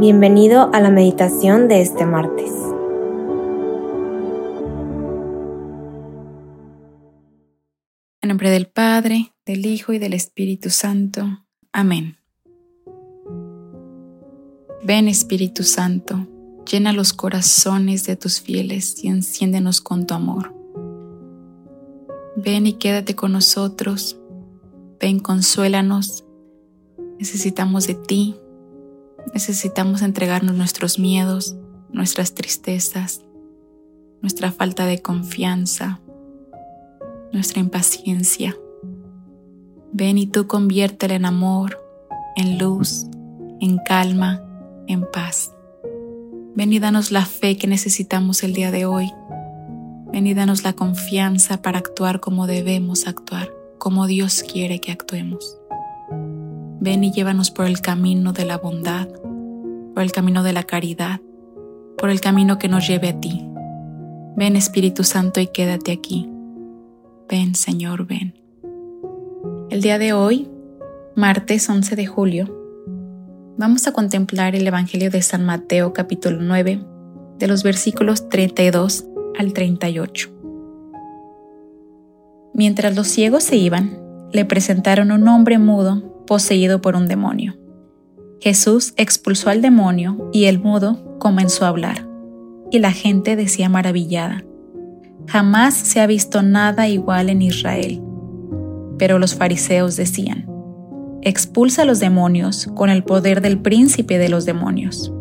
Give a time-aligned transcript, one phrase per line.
[0.00, 2.50] Bienvenido a la meditación de este martes.
[8.22, 11.44] En nombre del Padre, del Hijo y del Espíritu Santo.
[11.70, 12.16] Amén.
[14.82, 16.26] Ven Espíritu Santo,
[16.64, 20.54] llena los corazones de tus fieles y enciéndenos con tu amor.
[22.36, 24.18] Ven y quédate con nosotros.
[24.98, 26.24] Ven, consuélanos.
[27.18, 28.40] Necesitamos de ti.
[29.34, 31.56] Necesitamos entregarnos nuestros miedos,
[31.92, 33.22] nuestras tristezas,
[34.20, 36.00] nuestra falta de confianza,
[37.32, 38.56] nuestra impaciencia.
[39.92, 41.80] Ven y tú conviértela en amor,
[42.36, 43.06] en luz,
[43.60, 44.42] en calma,
[44.86, 45.52] en paz.
[46.54, 49.12] Ven y danos la fe que necesitamos el día de hoy.
[50.12, 55.59] Ven y danos la confianza para actuar como debemos actuar, como Dios quiere que actuemos.
[56.82, 59.06] Ven y llévanos por el camino de la bondad,
[59.94, 61.20] por el camino de la caridad,
[61.98, 63.46] por el camino que nos lleve a ti.
[64.34, 66.30] Ven Espíritu Santo y quédate aquí.
[67.28, 68.34] Ven Señor, ven.
[69.68, 70.48] El día de hoy,
[71.14, 72.48] martes 11 de julio,
[73.58, 76.82] vamos a contemplar el Evangelio de San Mateo capítulo 9,
[77.38, 79.04] de los versículos 32
[79.38, 80.30] al 38.
[82.54, 83.98] Mientras los ciegos se iban,
[84.32, 87.58] le presentaron un hombre mudo poseído por un demonio.
[88.40, 92.06] Jesús expulsó al demonio y el mudo comenzó a hablar.
[92.70, 94.44] Y la gente decía maravillada,
[95.26, 98.00] jamás se ha visto nada igual en Israel.
[98.96, 100.48] Pero los fariseos decían,
[101.22, 105.12] expulsa los demonios con el poder del príncipe de los demonios.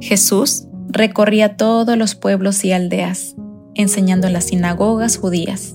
[0.00, 3.36] Jesús recorría todos los pueblos y aldeas,
[3.74, 5.74] enseñando en las sinagogas judías,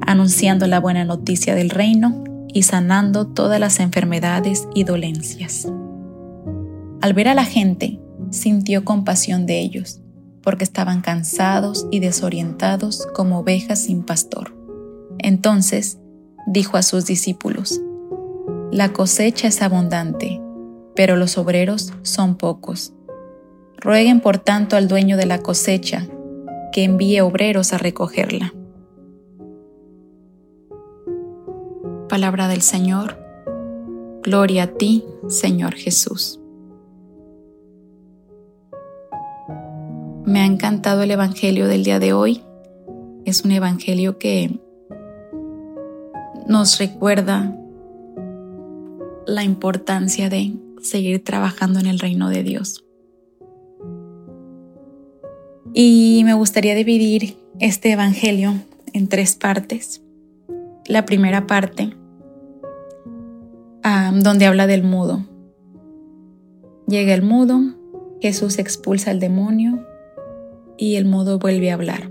[0.00, 2.22] anunciando la buena noticia del reino
[2.56, 5.70] y sanando todas las enfermedades y dolencias.
[7.02, 10.00] Al ver a la gente, sintió compasión de ellos,
[10.40, 14.56] porque estaban cansados y desorientados como ovejas sin pastor.
[15.18, 15.98] Entonces
[16.46, 17.78] dijo a sus discípulos,
[18.72, 20.40] La cosecha es abundante,
[20.94, 22.94] pero los obreros son pocos.
[23.76, 26.06] Rueguen por tanto al dueño de la cosecha
[26.72, 28.54] que envíe obreros a recogerla.
[32.16, 33.18] Palabra del Señor.
[34.22, 36.40] Gloria a ti, Señor Jesús.
[40.24, 42.42] Me ha encantado el Evangelio del día de hoy.
[43.26, 44.58] Es un Evangelio que
[46.46, 47.54] nos recuerda
[49.26, 52.86] la importancia de seguir trabajando en el reino de Dios.
[55.74, 58.54] Y me gustaría dividir este Evangelio
[58.94, 60.00] en tres partes
[60.88, 61.96] la primera parte,
[64.12, 65.24] donde habla del mudo.
[66.88, 67.60] Llega el mudo,
[68.20, 69.86] Jesús expulsa al demonio
[70.76, 72.10] y el mudo vuelve a hablar.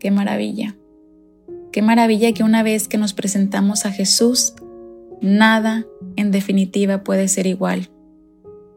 [0.00, 0.76] Qué maravilla.
[1.70, 4.54] Qué maravilla que una vez que nos presentamos a Jesús,
[5.20, 7.88] nada en definitiva puede ser igual,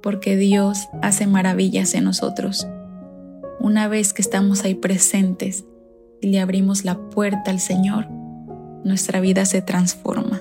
[0.04, 2.68] porque Dios hace maravillas en nosotros.
[3.60, 5.66] Una vez que estamos ahí presentes
[6.22, 8.08] y le abrimos la puerta al Señor,
[8.84, 10.33] nuestra vida se transforma.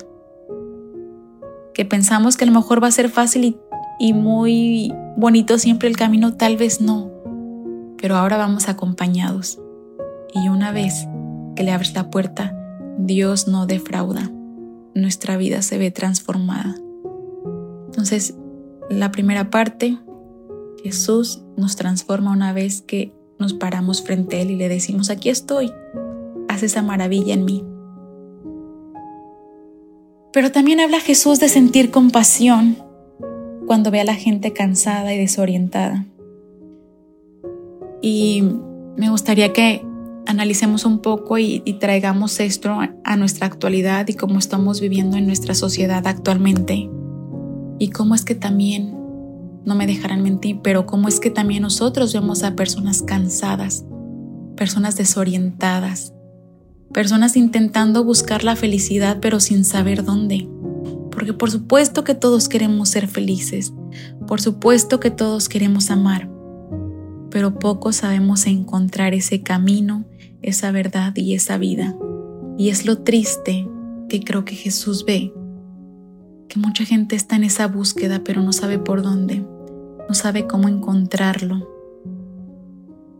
[1.73, 3.57] Que pensamos que a lo mejor va a ser fácil
[3.99, 7.11] y, muy bonito siempre el camino, tal vez no,
[7.97, 9.59] pero ahora vamos acompañados.
[10.33, 11.07] Y una vez
[11.55, 12.55] que le abres la puerta,
[12.97, 14.31] Dios no defrauda.
[14.93, 16.75] Nuestra vida se ve transformada.
[17.85, 18.35] Entonces,
[18.89, 19.97] la primera parte,
[20.83, 25.29] Jesús nos transforma una vez que nos paramos frente a Él y le decimos, aquí
[25.29, 25.71] estoy,
[26.49, 27.63] haz esa maravilla en mí.
[30.33, 32.77] Pero también habla Jesús de sentir compasión
[33.67, 36.07] cuando ve a la gente cansada y desorientada.
[38.01, 38.43] Y
[38.97, 39.85] me gustaría que
[40.25, 45.53] analicemos un poco y, traigamos esto a nuestra actualidad y cómo estamos viviendo en nuestra
[45.53, 46.89] sociedad actualmente.
[47.77, 48.97] Y cómo es que también,
[49.65, 53.85] no me dejarán mentir, pero cómo es que también nosotros vemos a personas cansadas,
[54.55, 56.12] personas desorientadas,
[56.93, 60.47] personas intentando buscar la felicidad pero sin saber dónde.
[61.11, 63.73] Porque por supuesto que todos queremos ser felices,
[64.27, 66.29] por supuesto que todos queremos amar,
[67.29, 70.05] pero pocos sabemos encontrar ese camino,
[70.41, 71.95] esa verdad y esa vida.
[72.57, 73.67] Y es lo triste
[74.09, 75.33] que creo que Jesús ve,
[76.47, 79.45] que mucha gente está en esa búsqueda pero no sabe por dónde,
[80.07, 81.69] no sabe cómo encontrarlo.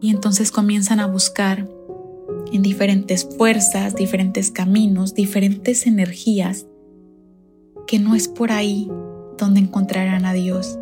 [0.02, 1.68] Y entonces comienzan a buscar
[2.54, 6.68] en diferentes fuerzas, diferentes caminos, diferentes energías,
[7.88, 8.88] que no es por ahí
[9.40, 10.78] donde encontrarán a Dios,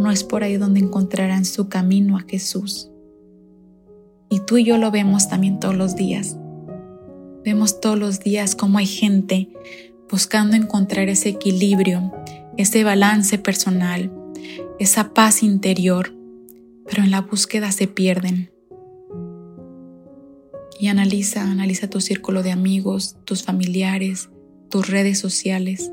[0.00, 2.90] no es por ahí donde encontrarán su camino a Jesús.
[4.28, 6.36] Y tú y yo lo vemos también todos los días.
[7.44, 9.48] Vemos todos los días cómo hay gente
[10.10, 12.12] buscando encontrar ese equilibrio,
[12.56, 14.12] ese balance personal,
[14.80, 16.12] esa paz interior,
[16.84, 18.55] pero en la búsqueda se pierden.
[20.78, 24.28] Y analiza, analiza tu círculo de amigos, tus familiares,
[24.68, 25.90] tus redes sociales.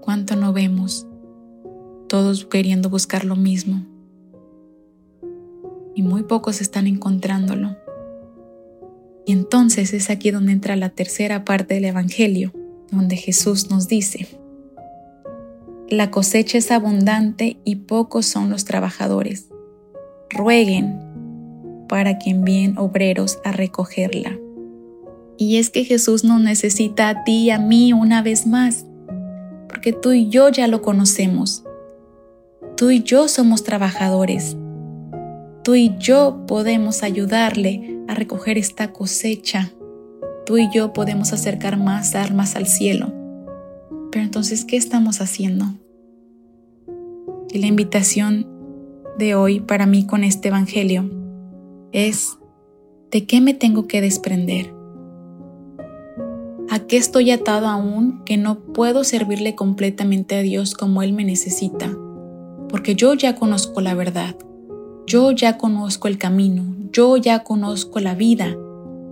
[0.00, 1.06] ¿Cuánto no vemos?
[2.08, 3.84] Todos queriendo buscar lo mismo.
[5.94, 7.76] Y muy pocos están encontrándolo.
[9.24, 12.52] Y entonces es aquí donde entra la tercera parte del Evangelio,
[12.92, 14.28] donde Jesús nos dice,
[15.88, 19.48] la cosecha es abundante y pocos son los trabajadores.
[20.30, 21.05] Rueguen
[21.88, 24.38] para que envíen obreros a recogerla.
[25.38, 28.86] Y es que Jesús nos necesita a ti y a mí una vez más,
[29.68, 31.64] porque tú y yo ya lo conocemos.
[32.76, 34.56] Tú y yo somos trabajadores.
[35.62, 39.72] Tú y yo podemos ayudarle a recoger esta cosecha.
[40.46, 43.12] Tú y yo podemos acercar más almas al cielo.
[44.12, 45.66] Pero entonces, ¿qué estamos haciendo?
[47.52, 48.46] Y la invitación
[49.18, 51.10] de hoy para mí con este Evangelio
[51.92, 52.38] es,
[53.10, 54.74] ¿de qué me tengo que desprender?
[56.68, 61.24] ¿A qué estoy atado aún que no puedo servirle completamente a Dios como Él me
[61.24, 61.96] necesita?
[62.68, 64.36] Porque yo ya conozco la verdad,
[65.06, 68.56] yo ya conozco el camino, yo ya conozco la vida,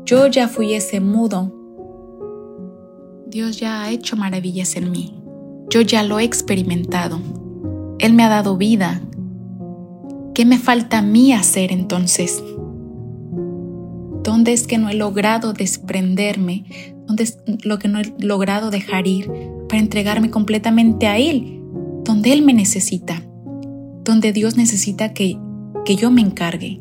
[0.04, 1.52] yo ya fui ese mudo.
[3.28, 5.14] Dios ya ha hecho maravillas en mí,
[5.70, 7.20] yo ya lo he experimentado,
[7.98, 9.00] Él me ha dado vida.
[10.34, 12.42] ¿Qué me falta a mí hacer entonces?
[14.24, 16.64] ¿Dónde es que no he logrado desprenderme?
[17.06, 19.30] ¿Dónde es lo que no he logrado dejar ir
[19.68, 21.60] para entregarme completamente a Él?
[22.04, 23.22] Donde Él me necesita.
[24.02, 25.36] Donde Dios necesita que,
[25.84, 26.80] que yo me encargue.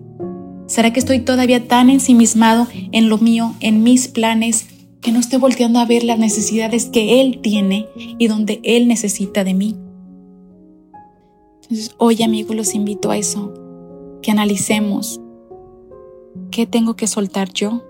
[0.67, 4.65] ¿Será que estoy todavía tan ensimismado en lo mío, en mis planes,
[5.01, 7.87] que no estoy volteando a ver las necesidades que Él tiene
[8.19, 9.75] y donde Él necesita de mí?
[11.63, 13.53] Entonces, hoy amigos, los invito a eso,
[14.21, 15.19] que analicemos
[16.53, 17.81] ¿Qué tengo que soltar yo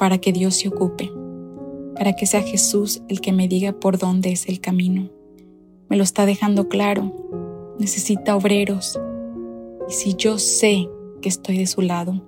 [0.00, 1.12] para que Dios se ocupe?
[1.94, 5.10] Para que sea Jesús el que me diga por dónde es el camino.
[5.88, 7.14] Me lo está dejando claro.
[7.78, 8.98] Necesita obreros.
[9.88, 10.88] Y si yo sé
[11.22, 12.20] que estoy de su lado,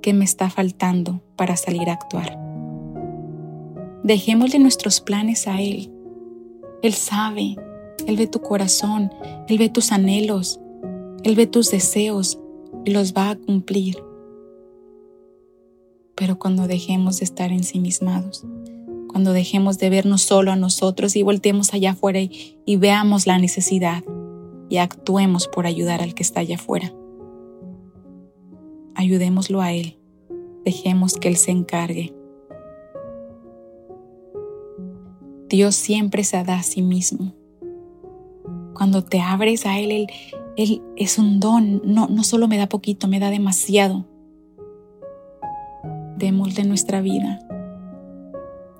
[0.00, 2.40] ¿qué me está faltando para salir a actuar?
[4.02, 5.92] Dejémosle nuestros planes a Él.
[6.82, 7.56] Él sabe,
[8.06, 9.12] Él ve tu corazón,
[9.46, 10.58] Él ve tus anhelos,
[11.22, 12.40] Él ve tus deseos
[12.86, 14.02] y los va a cumplir
[16.14, 18.44] pero cuando dejemos de estar ensimismados,
[19.08, 24.02] cuando dejemos de vernos solo a nosotros y volteemos allá afuera y, veamos la necesidad
[24.68, 26.92] y actuemos por ayudar al que está allá afuera.
[28.94, 29.98] Ayudémoslo a Él,
[30.64, 32.14] dejemos que Él se encargue.
[35.48, 37.34] Dios siempre se da a sí mismo.
[38.74, 40.06] Cuando te abres a Él, Él,
[40.56, 44.06] Él es un don, no, no solo me da poquito, me da demasiado
[46.16, 47.40] démosle nuestra vida.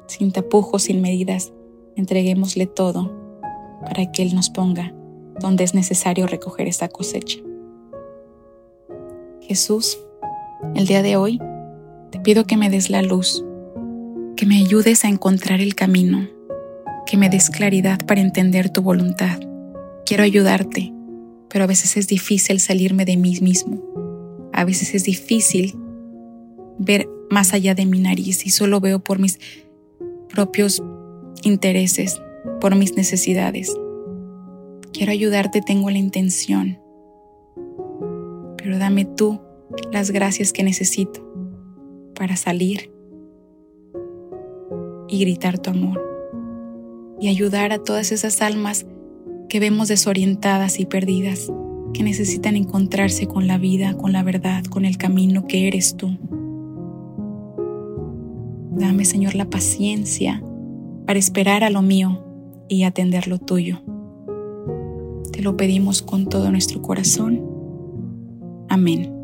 [0.07, 1.53] Sin tapujos, sin medidas,
[1.97, 3.13] entreguémosle todo
[3.83, 4.93] para que Él nos ponga
[5.41, 7.39] donde es necesario recoger esta cosecha.
[9.41, 9.99] Jesús,
[10.75, 11.39] el día de hoy,
[12.11, 13.45] te pido que me des la luz,
[14.37, 16.29] que me ayudes a encontrar el camino,
[17.07, 19.41] que me des claridad para entender tu voluntad.
[20.07, 20.93] Quiero ayudarte,
[21.49, 23.83] pero a veces es difícil salirme de mí mismo.
[24.53, 25.77] A veces es difícil
[26.85, 29.39] ver más allá de mi nariz y solo veo por mis
[30.29, 30.83] propios
[31.43, 32.21] intereses,
[32.61, 33.75] por mis necesidades.
[34.93, 36.79] Quiero ayudarte, tengo la intención,
[38.57, 39.41] pero dame tú
[39.93, 41.21] las gracias que necesito
[42.15, 42.93] para salir
[45.09, 46.01] y gritar tu amor
[47.21, 48.87] y ayudar a todas esas almas
[49.49, 51.51] que vemos desorientadas y perdidas,
[51.93, 56.19] que necesitan encontrarse con la vida, con la verdad, con el camino que eres tú.
[58.77, 60.43] Dame, Señor, la paciencia
[61.07, 62.25] para esperar a lo mío
[62.69, 63.81] y atender lo tuyo.
[65.33, 67.43] Te lo pedimos con todo nuestro corazón.
[68.69, 69.24] Amén.